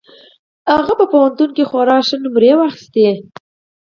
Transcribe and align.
هغه 0.75 0.93
په 0.99 1.05
کالج 1.11 1.39
کې 1.55 1.63
خورا 1.69 1.97
ښې 2.07 2.17
نومرې 2.23 2.53
واخيستې 2.57 3.09